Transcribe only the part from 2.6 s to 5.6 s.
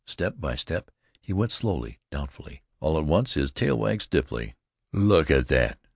All at once his tail wagged stiffly. "Look at